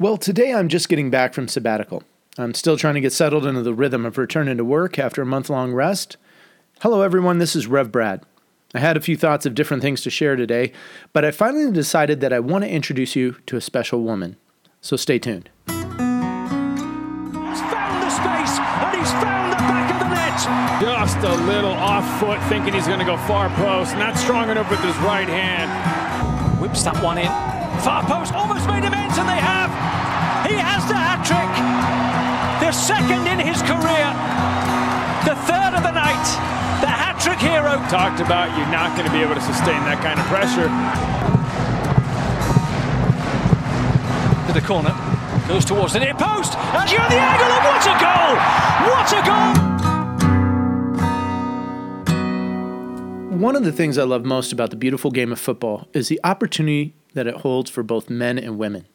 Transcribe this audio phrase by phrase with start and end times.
[0.00, 2.02] Well, today I'm just getting back from sabbatical.
[2.38, 5.26] I'm still trying to get settled into the rhythm of returning to work after a
[5.26, 6.16] month long rest.
[6.80, 7.36] Hello, everyone.
[7.36, 8.22] This is Rev Brad.
[8.74, 10.72] I had a few thoughts of different things to share today,
[11.12, 14.36] but I finally decided that I want to introduce you to a special woman.
[14.80, 15.50] So stay tuned.
[15.66, 16.78] He's found
[18.02, 20.40] the space and he's found the back of the net.
[20.80, 23.94] Just a little off foot, thinking he's going to go far post.
[23.96, 26.58] Not strong enough with his right hand.
[26.58, 27.28] Whips that one in.
[27.84, 29.24] Far post almost made him enter.
[29.24, 29.69] They have.
[30.50, 31.46] He has the hat trick.
[32.58, 34.10] The second in his career.
[35.22, 36.26] The third of the night.
[36.82, 37.78] The hat trick hero.
[37.86, 40.66] Talked about you're not going to be able to sustain that kind of pressure.
[44.46, 44.90] To the corner.
[45.46, 46.58] Goes towards the near post.
[46.58, 47.46] And you're on the angle.
[47.46, 48.34] And what a goal!
[48.90, 49.54] What a goal!
[53.38, 56.18] One of the things I love most about the beautiful game of football is the
[56.24, 58.86] opportunity that it holds for both men and women.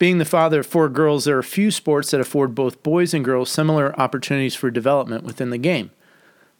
[0.00, 3.22] Being the father of four girls, there are few sports that afford both boys and
[3.22, 5.90] girls similar opportunities for development within the game.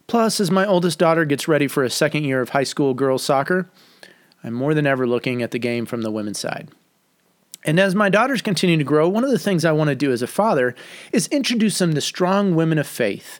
[0.05, 3.23] Plus, as my oldest daughter gets ready for a second year of high school girls
[3.23, 3.67] soccer,
[4.43, 6.69] I'm more than ever looking at the game from the women's side.
[7.63, 10.11] And as my daughters continue to grow, one of the things I want to do
[10.11, 10.75] as a father
[11.11, 13.39] is introduce them to strong women of faith,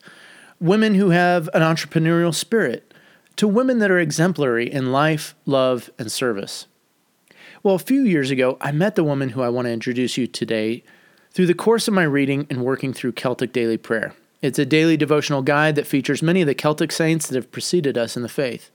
[0.59, 2.91] women who have an entrepreneurial spirit,
[3.36, 6.65] to women that are exemplary in life, love, and service.
[7.64, 10.26] Well, a few years ago, I met the woman who I want to introduce you
[10.26, 10.84] today
[11.31, 14.16] through the course of my reading and working through Celtic Daily Prayer.
[14.42, 18.00] It's a daily devotional guide that features many of the Celtic saints that have preceded
[18.00, 18.72] us in the faith.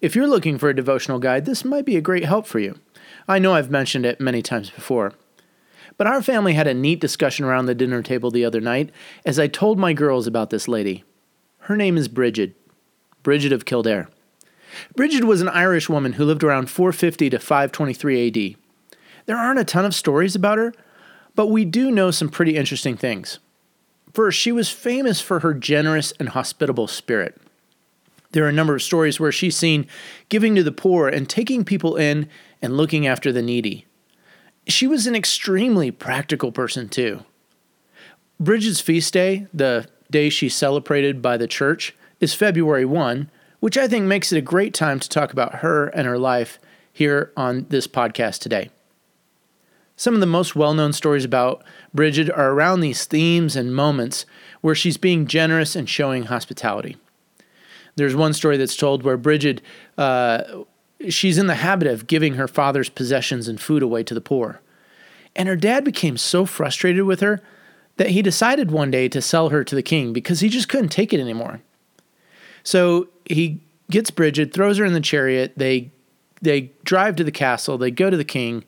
[0.00, 2.78] If you're looking for a devotional guide, this might be a great help for you.
[3.26, 5.14] I know I've mentioned it many times before.
[5.96, 8.90] But our family had a neat discussion around the dinner table the other night
[9.24, 11.02] as I told my girls about this lady.
[11.60, 12.54] Her name is Bridget.
[13.24, 14.08] Bridget of Kildare.
[14.94, 18.56] Bridget was an Irish woman who lived around 450 to 523 AD.
[19.26, 20.72] There aren't a ton of stories about her,
[21.34, 23.38] but we do know some pretty interesting things.
[24.12, 27.40] First, she was famous for her generous and hospitable spirit.
[28.32, 29.86] There are a number of stories where she's seen
[30.28, 32.28] giving to the poor and taking people in
[32.62, 33.86] and looking after the needy.
[34.66, 37.24] She was an extremely practical person, too.
[38.40, 43.30] Bridget's feast day, the day she's celebrated by the church, is February 1,
[43.60, 46.58] which I think makes it a great time to talk about her and her life
[46.92, 48.70] here on this podcast today.
[49.96, 51.64] Some of the most well known stories about
[51.94, 54.26] Bridget are around these themes and moments
[54.60, 56.96] where she's being generous and showing hospitality.
[57.96, 59.62] There's one story that's told where Bridget,
[59.96, 60.42] uh,
[61.08, 64.60] she's in the habit of giving her father's possessions and food away to the poor.
[65.34, 67.42] And her dad became so frustrated with her
[67.96, 70.90] that he decided one day to sell her to the king because he just couldn't
[70.90, 71.60] take it anymore.
[72.66, 73.60] So he
[73.92, 75.52] gets Bridget, throws her in the chariot.
[75.56, 75.92] They
[76.42, 77.78] they drive to the castle.
[77.78, 78.64] They go to the king.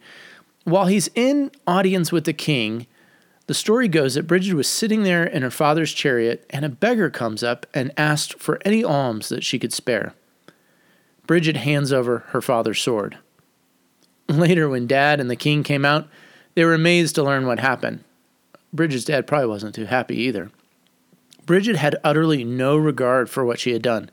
[0.63, 2.87] While he's in audience with the king,
[3.49, 7.11] the story goes that Bridget was sitting there in her father's chariot, and a beggar
[7.11, 10.15] comes up and asked for any alms that she could spare.
[11.27, 13.19] Bridget hands over her father's sword.
[14.29, 16.07] Later, when Dad and the king came out,
[16.55, 18.05] they were amazed to learn what happened.
[18.73, 20.53] Bridget's dad probably wasn't too happy either.
[21.49, 24.11] Bridget had utterly no regard for what she had done.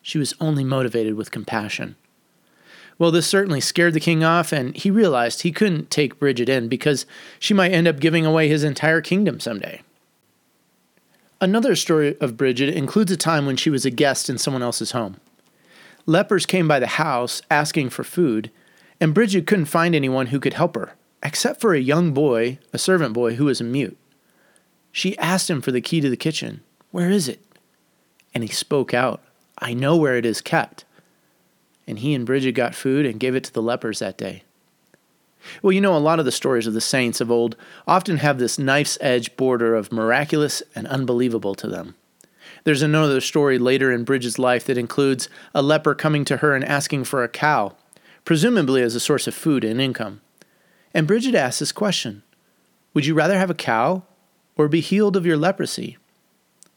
[0.00, 1.96] She was only motivated with compassion.
[2.98, 6.68] Well, this certainly scared the king off, and he realized he couldn't take Bridget in
[6.68, 7.04] because
[7.38, 9.82] she might end up giving away his entire kingdom someday.
[11.42, 14.92] Another story of Bridget includes a time when she was a guest in someone else's
[14.92, 15.18] home.
[16.06, 18.50] Lepers came by the house asking for food,
[18.98, 22.78] and Bridget couldn't find anyone who could help her, except for a young boy, a
[22.78, 23.98] servant boy, who was a mute.
[24.92, 26.60] She asked him for the key to the kitchen.
[26.90, 27.40] Where is it?
[28.34, 29.22] And he spoke out,
[29.58, 30.84] I know where it is kept.
[31.86, 34.44] And he and Bridget got food and gave it to the lepers that day.
[35.62, 38.38] Well, you know, a lot of the stories of the saints of old often have
[38.38, 41.96] this knife's edge border of miraculous and unbelievable to them.
[42.64, 46.64] There's another story later in Bridget's life that includes a leper coming to her and
[46.64, 47.74] asking for a cow,
[48.24, 50.20] presumably as a source of food and income.
[50.94, 52.22] And Bridget asks this question
[52.94, 54.04] Would you rather have a cow
[54.56, 55.98] or be healed of your leprosy?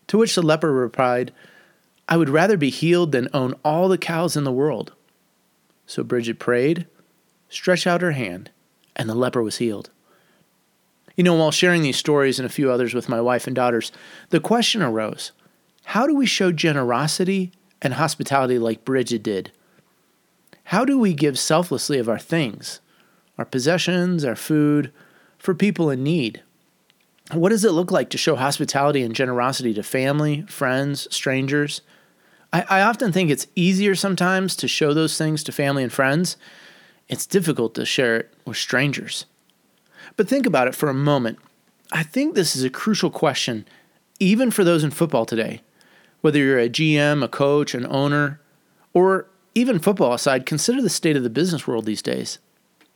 [0.07, 1.31] To which the leper replied,
[2.07, 4.94] I would rather be healed than own all the cows in the world.
[5.88, 6.88] So Bridget prayed,
[7.50, 8.51] stretched out her hand,
[8.95, 9.89] and the leper was healed.
[11.16, 13.92] You know, while sharing these stories and a few others with my wife and daughters,
[14.30, 15.31] the question arose
[15.89, 17.51] how do we show generosity
[17.81, 19.51] and hospitality like Bridget did?
[20.66, 22.81] How do we give selflessly of our things,
[23.38, 24.92] our possessions, our food,
[25.38, 26.42] for people in need?
[27.31, 31.81] What does it look like to show hospitality and generosity to family, friends, strangers?
[32.54, 36.38] I, I, often think it's easier sometimes to show those things to family and friends.
[37.10, 39.25] It's difficult to share it with strangers.
[40.16, 41.39] But think about it for a moment.
[41.92, 43.68] I think this is a crucial question,
[44.19, 45.62] even for those in football today.
[46.21, 48.39] Whether you're a GM, a coach, an owner,
[48.94, 52.38] or even football aside, consider the state of the business world these days.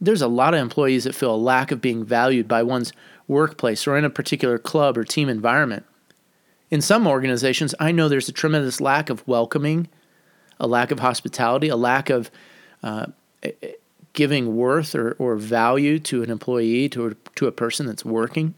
[0.01, 2.93] There's a lot of employees that feel a lack of being valued by one's
[3.27, 5.85] workplace or in a particular club or team environment.
[6.71, 9.87] In some organizations, I know there's a tremendous lack of welcoming,
[10.59, 12.29] a lack of hospitality, a lack of
[12.83, 13.07] uh,
[14.13, 18.53] giving worth or, or value to an employee, to a, to a person that's working.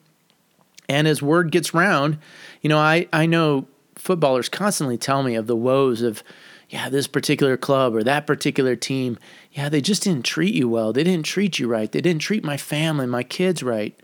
[0.89, 2.17] And as word gets round,
[2.61, 3.65] you know, I, I know
[3.95, 6.23] footballers constantly tell me of the woes of,
[6.71, 9.19] yeah, this particular club or that particular team,
[9.51, 10.94] yeah, they just didn't treat you well.
[10.94, 11.91] They didn't treat you right.
[11.91, 14.00] They didn't treat my family, my kids right.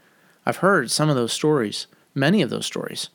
[0.46, 3.08] I've heard some of those stories, many of those stories.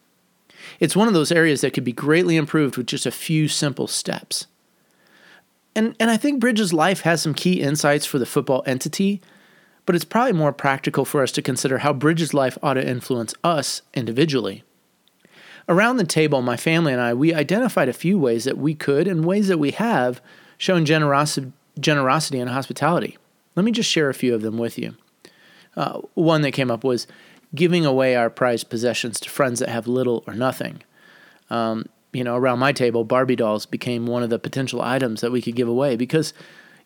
[0.81, 3.87] It's one of those areas that could be greatly improved with just a few simple
[3.87, 4.47] steps.
[5.77, 9.21] And, and I think Bridget's Life has some key insights for the football entity,
[9.85, 13.35] but it's probably more practical for us to consider how Bridget's Life ought to influence
[13.45, 14.65] us individually.
[15.69, 19.07] Around the table, my family and I, we identified a few ways that we could
[19.07, 20.21] and ways that we have
[20.59, 23.17] shown generosity, generosity and hospitality.
[23.55, 24.95] Let me just share a few of them with you.
[25.77, 27.07] Uh, one that came up was
[27.55, 30.83] giving away our prized possessions to friends that have little or nothing.
[31.51, 35.33] Um, you know, around my table, Barbie dolls became one of the potential items that
[35.33, 36.35] we could give away because,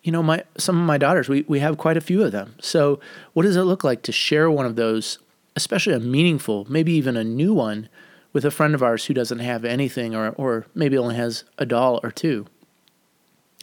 [0.03, 2.55] you know, my some of my daughters, we, we have quite a few of them.
[2.61, 3.01] So,
[3.33, 5.19] what does it look like to share one of those,
[5.57, 7.89] especially a meaningful, maybe even a new one,
[8.37, 11.65] with a friend of ours who doesn't have anything or, or maybe only has a
[11.65, 12.45] doll or two?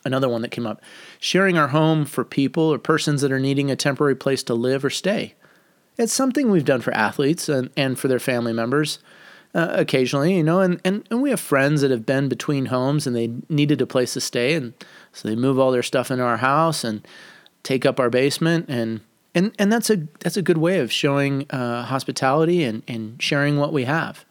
[0.03, 0.81] Another one that came up
[1.19, 4.83] sharing our home for people or persons that are needing a temporary place to live
[4.83, 5.35] or stay.
[5.95, 8.97] It's something we've done for athletes and, and for their family members
[9.53, 13.05] uh, occasionally, you know, and, and, and we have friends that have been between homes
[13.05, 14.55] and they needed a place to stay.
[14.55, 14.73] And
[15.11, 17.07] so they move all their stuff into our house and
[17.61, 18.65] take up our basement.
[18.69, 19.01] And,
[19.35, 23.57] and, and that's a, that's a good way of showing uh, hospitality and, and sharing
[23.57, 24.25] what we have.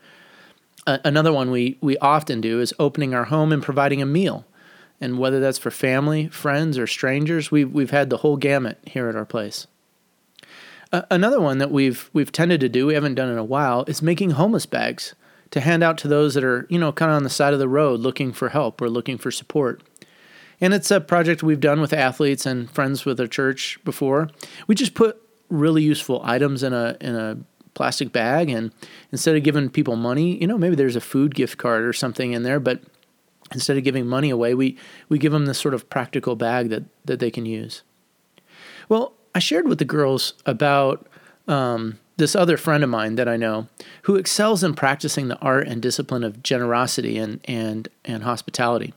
[0.86, 4.44] Another one we, we often do is opening our home and providing a meal.
[5.00, 9.08] And whether that's for family, friends, or strangers, we've, we've had the whole gamut here
[9.08, 9.66] at our place.
[10.92, 13.84] Uh, another one that we've we've tended to do, we haven't done in a while,
[13.88, 15.14] is making homeless bags
[15.50, 17.58] to hand out to those that are, you know, kind of on the side of
[17.58, 19.82] the road looking for help or looking for support.
[20.60, 24.28] And it's a project we've done with athletes and friends with our church before.
[24.66, 27.38] We just put really useful items in a in a
[27.74, 28.72] plastic bag and
[29.10, 32.32] instead of giving people money, you know, maybe there's a food gift card or something
[32.32, 32.80] in there, but
[33.52, 34.76] instead of giving money away, we
[35.08, 37.82] we give them this sort of practical bag that that they can use.
[38.88, 41.06] Well, I shared with the girls about
[41.48, 43.68] um, this other friend of mine that I know
[44.02, 48.94] who excels in practicing the art and discipline of generosity and and and hospitality.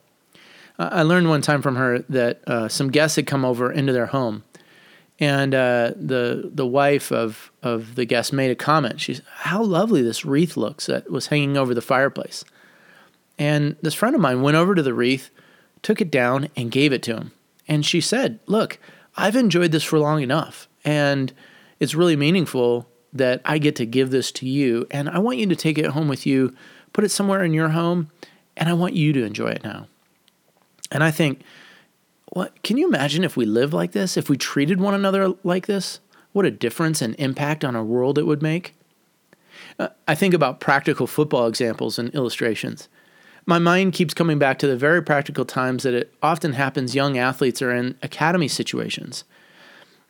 [0.77, 4.07] I learned one time from her that uh, some guests had come over into their
[4.07, 4.43] home,
[5.19, 8.99] and uh, the the wife of of the guest made a comment.
[9.01, 12.43] She's how lovely this wreath looks that was hanging over the fireplace.
[13.37, 15.29] And this friend of mine went over to the wreath,
[15.81, 17.31] took it down, and gave it to him.
[17.67, 18.79] And she said, "Look,
[19.17, 20.67] I've enjoyed this for long enough.
[20.83, 21.33] And
[21.79, 24.87] it's really meaningful that I get to give this to you.
[24.91, 26.55] And I want you to take it home with you,
[26.93, 28.11] put it somewhere in your home,
[28.57, 29.87] and I want you to enjoy it now.
[30.91, 31.41] And I think,
[32.27, 34.17] what can you imagine if we lived like this?
[34.17, 35.99] If we treated one another like this?
[36.33, 38.75] What a difference and impact on our world it would make.
[39.79, 42.89] Uh, I think about practical football examples and illustrations
[43.45, 47.17] my mind keeps coming back to the very practical times that it often happens young
[47.17, 49.23] athletes are in academy situations.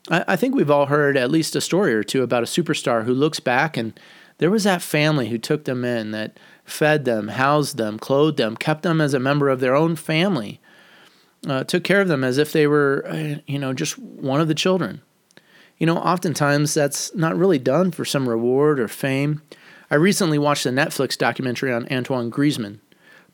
[0.10, 3.04] I, I think we've all heard at least a story or two about a superstar
[3.04, 3.98] who looks back and
[4.38, 8.58] there was that family who took them in, that fed them, housed them, clothed them,
[8.58, 10.60] kept them as a member of their own family,
[11.48, 14.48] uh, took care of them as if they were, uh, you know, just one of
[14.48, 15.02] the children.
[15.78, 19.42] You know, oftentimes that's not really done for some reward or fame.
[19.92, 22.80] I recently watched a Netflix documentary on Antoine Griezmann.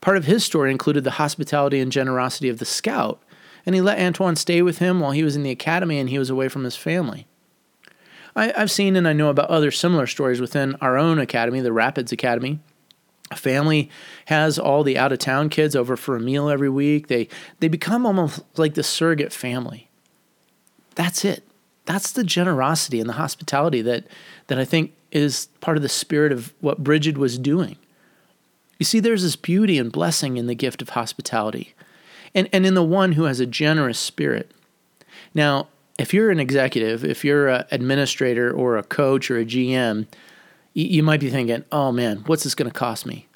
[0.02, 3.22] Part of his story included the hospitality and generosity of the scout,
[3.66, 6.18] and he let Antoine stay with him while he was in the academy and he
[6.18, 7.28] was away from his family.
[8.36, 11.74] I, have seen and I know about other similar stories within our own academy, the
[11.74, 12.60] Rapids Academy.
[13.32, 13.90] A family
[14.26, 17.08] has all the out of town kids over for a meal every week.
[17.08, 19.90] They they become almost like the surrogate family.
[20.96, 21.44] That's it.
[21.86, 24.06] That's the generosity and the hospitality that
[24.48, 27.78] that I think is part of the spirit of what Bridget was doing.
[28.80, 31.74] You see, there's this beauty and blessing in the gift of hospitality
[32.34, 34.52] and, and in the one who has a generous spirit.
[35.34, 35.68] Now,
[36.00, 40.08] if you're an executive, if you're an administrator or a coach or a GM,
[40.74, 43.28] you might be thinking, oh man, what's this going to cost me?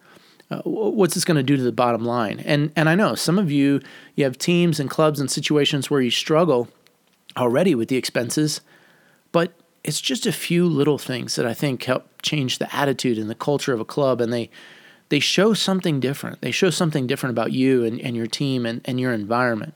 [0.49, 2.39] Uh, what's this going to do to the bottom line?
[2.45, 3.81] And, and I know some of you,
[4.15, 6.67] you have teams and clubs and situations where you struggle
[7.35, 8.61] already with the expenses,
[9.31, 13.29] but it's just a few little things that I think help change the attitude and
[13.29, 14.49] the culture of a club, and they
[15.09, 16.41] they show something different.
[16.41, 19.75] They show something different about you and, and your team and, and your environment.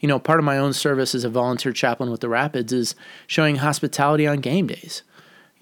[0.00, 2.94] You know, part of my own service as a volunteer chaplain with the Rapids is
[3.26, 5.02] showing hospitality on game days.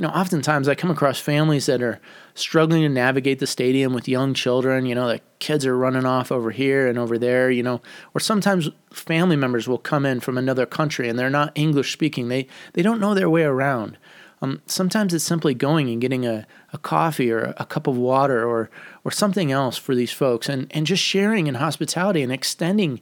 [0.03, 2.01] You know, oftentimes I come across families that are
[2.35, 4.85] struggling to navigate the stadium with young children.
[4.85, 7.81] You know, the kids are running off over here and over there, you know,
[8.13, 12.27] or sometimes family members will come in from another country and they're not English speaking.
[12.27, 13.97] They, they don't know their way around.
[14.41, 18.45] Um, sometimes it's simply going and getting a, a coffee or a cup of water
[18.45, 18.71] or
[19.05, 23.01] or something else for these folks and, and just sharing in hospitality and extending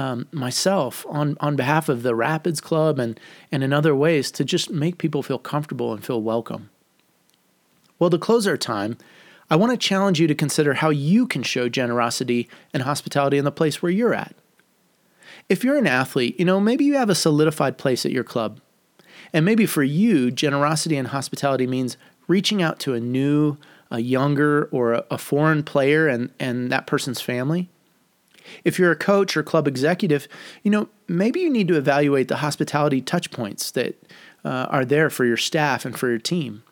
[0.00, 3.20] um, myself on, on behalf of the Rapids Club and,
[3.52, 6.70] and in other ways to just make people feel comfortable and feel welcome.
[7.98, 8.96] Well, to close our time,
[9.50, 13.44] I want to challenge you to consider how you can show generosity and hospitality in
[13.44, 14.34] the place where you're at.
[15.50, 18.60] If you're an athlete, you know, maybe you have a solidified place at your club.
[19.34, 23.58] And maybe for you, generosity and hospitality means reaching out to a new,
[23.90, 27.68] a younger, or a, a foreign player and, and that person's family.
[28.64, 30.28] If you're a coach or club executive,
[30.62, 34.00] you know, maybe you need to evaluate the hospitality touch points that
[34.44, 36.62] uh, are there for your staff and for your team.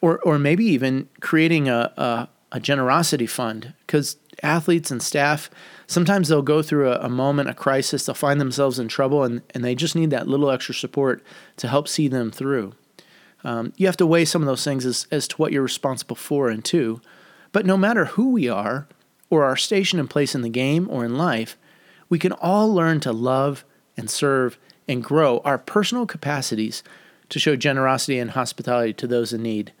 [0.00, 5.48] Or, or maybe even creating a, a, a generosity fund because athletes and staff
[5.86, 9.42] sometimes they'll go through a, a, moment, a crisis, they'll find themselves in trouble, and,
[9.54, 11.22] and they just need that little extra support
[11.56, 12.74] to help see them through.
[13.44, 16.16] Um, you have to weigh some of those things as, as to what you're responsible
[16.16, 17.00] for and to.
[17.52, 18.88] But no matter who we are,
[19.30, 21.56] or our station and place in the game or in life,
[22.08, 23.64] we can all learn to love
[23.96, 26.82] and serve and grow our personal capacities
[27.28, 29.72] to show generosity and hospitality to those in need,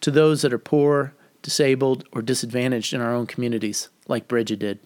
[0.00, 4.78] to those that are poor, disabled, or disadvantaged in our own communities, like Bridget did.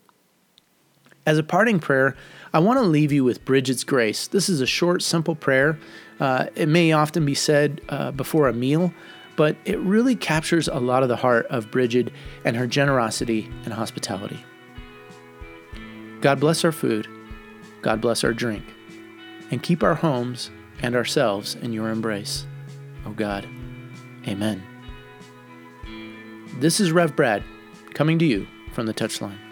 [1.25, 2.17] As a parting prayer,
[2.53, 4.27] I want to leave you with Bridget's grace.
[4.27, 5.79] This is a short, simple prayer.
[6.19, 8.93] Uh, it may often be said uh, before a meal,
[9.39, 12.13] but it really captures a lot of the heart of Bridget
[12.45, 14.45] and her generosity and hospitality.
[16.21, 17.07] God bless our food,
[17.81, 18.65] God bless our drink,
[19.53, 20.51] and keep our homes
[20.83, 22.49] and ourselves in your embrace.
[23.07, 23.47] Oh God,
[24.27, 24.61] Amen.
[26.59, 27.45] This is Rev Brad
[27.95, 29.48] coming to you from the touchline.